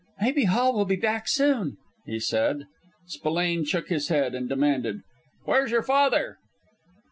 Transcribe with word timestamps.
"Maybe 0.19 0.45
Hall 0.45 0.73
will 0.73 0.85
be 0.85 0.95
back 0.95 1.27
soon," 1.27 1.77
he 2.07 2.19
said. 2.19 2.65
Spillane 3.05 3.65
shook 3.65 3.89
his 3.89 4.07
head, 4.07 4.33
and 4.33 4.49
demanded, 4.49 5.01
"Where's 5.45 5.69
your 5.69 5.83
father?" 5.83 6.39